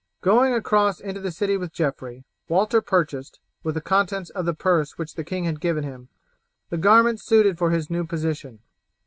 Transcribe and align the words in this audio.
Going 0.21 0.51
across 0.51 0.99
into 0.99 1.19
the 1.19 1.29
city 1.31 1.57
with 1.57 1.73
Geoffrey, 1.73 2.25
Walter 2.49 2.81
purchased, 2.81 3.39
with 3.61 3.75
the 3.75 3.81
contents 3.81 4.31
of 4.31 4.45
the 4.47 4.53
purse 4.55 4.97
which 4.97 5.13
the 5.13 5.23
king 5.23 5.43
had 5.43 5.59
given 5.61 5.83
him, 5.83 6.09
the 6.71 6.77
garments 6.79 7.23
suited 7.23 7.59
for 7.59 7.69
his 7.69 7.91
new 7.91 8.07
position. 8.07 8.63